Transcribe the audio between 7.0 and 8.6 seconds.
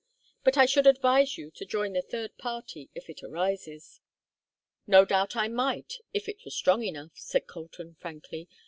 said Colton, frankly.